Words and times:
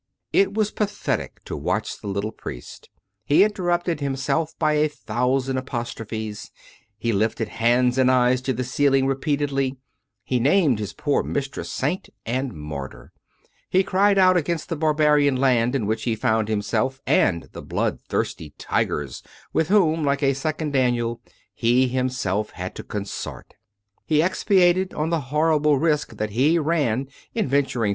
It 0.33 0.55
was 0.55 0.71
pathetic 0.71 1.43
to 1.45 1.55
watch 1.55 2.01
the 2.01 2.07
little 2.07 2.31
priest. 2.31 2.89
He 3.23 3.43
interrupted 3.43 3.99
himself 3.99 4.57
by 4.57 4.73
a 4.73 4.89
thousand 4.89 5.59
apostrophes; 5.59 6.49
he 6.97 7.13
lifted 7.13 7.49
hands 7.61 7.99
and 7.99 8.09
eyes 8.09 8.41
to 8.41 8.53
the 8.53 8.63
ceiling 8.63 9.05
repeatedly; 9.05 9.77
he 10.23 10.39
named 10.39 10.79
his 10.79 10.91
poor 10.93 11.21
mistress 11.21 11.71
saint 11.71 12.09
and 12.25 12.51
martyr; 12.55 13.11
he 13.69 13.83
cried 13.83 14.17
out 14.17 14.35
against 14.37 14.69
the 14.69 14.75
barbarian 14.75 15.35
land 15.35 15.75
in 15.75 15.85
which 15.85 16.01
he 16.05 16.15
found 16.15 16.47
himself, 16.47 16.99
and 17.05 17.49
the 17.51 17.61
bloodthirsty 17.61 18.55
tigers 18.57 19.21
with 19.53 19.67
whom, 19.67 20.03
like 20.03 20.23
a 20.23 20.33
second 20.33 20.73
Daniel, 20.73 21.21
he 21.53 21.87
himself 21.87 22.49
had 22.49 22.73
to 22.73 22.81
consort; 22.83 23.53
he 24.07 24.23
expatiated 24.23 24.95
on 24.95 25.11
the 25.11 25.21
horrible 25.29 25.77
risk 25.77 26.15
that 26.17 26.31
he 26.31 26.57
ran 26.57 27.01
in 27.35 27.45
venturing 27.45 27.45
340 27.45 27.45
COME 27.45 27.49
RACK! 27.51 27.71
COME 27.71 27.83
ROPE! 27.83 27.89